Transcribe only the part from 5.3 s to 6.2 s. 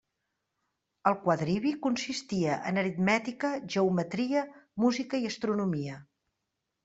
astronomia.